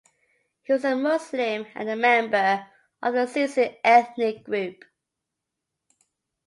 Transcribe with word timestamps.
He 0.63 0.73
was 0.73 0.83
a 0.83 0.95
Muslim 0.95 1.67
and 1.75 1.87
a 1.87 1.95
member 1.95 2.65
of 3.03 3.13
the 3.13 3.27
Susu 3.27 3.77
ethnic 3.83 4.43
group. 4.43 4.83